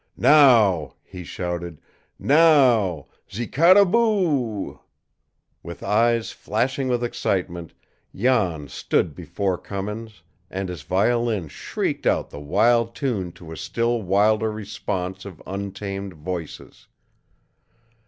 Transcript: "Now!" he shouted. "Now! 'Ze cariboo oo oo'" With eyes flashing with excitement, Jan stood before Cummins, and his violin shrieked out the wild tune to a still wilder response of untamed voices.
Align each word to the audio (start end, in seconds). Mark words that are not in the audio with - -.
"Now!" 0.17 0.95
he 1.03 1.23
shouted. 1.23 1.79
"Now! 2.17 3.05
'Ze 3.31 3.45
cariboo 3.45 3.97
oo 3.99 4.67
oo'" 4.71 4.79
With 5.63 5.83
eyes 5.83 6.31
flashing 6.31 6.87
with 6.87 7.03
excitement, 7.03 7.75
Jan 8.15 8.67
stood 8.67 9.13
before 9.13 9.59
Cummins, 9.59 10.23
and 10.49 10.69
his 10.69 10.81
violin 10.81 11.49
shrieked 11.49 12.07
out 12.07 12.31
the 12.31 12.39
wild 12.39 12.95
tune 12.95 13.31
to 13.33 13.51
a 13.51 13.57
still 13.57 14.01
wilder 14.01 14.51
response 14.51 15.23
of 15.23 15.39
untamed 15.45 16.15
voices. 16.15 16.87